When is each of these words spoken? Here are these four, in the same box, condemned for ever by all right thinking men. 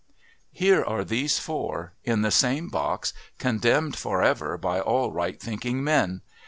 Here 0.51 0.83
are 0.83 1.05
these 1.05 1.37
four, 1.37 1.93
in 2.03 2.23
the 2.23 2.31
same 2.31 2.69
box, 2.69 3.13
condemned 3.37 3.95
for 3.95 4.23
ever 4.23 4.57
by 4.57 4.79
all 4.79 5.11
right 5.11 5.39
thinking 5.39 5.83
men. 5.83 6.21